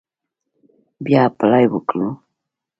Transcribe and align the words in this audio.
بیا 1.03 1.19
اپلای 1.29 1.65
وکړه. 1.69 2.07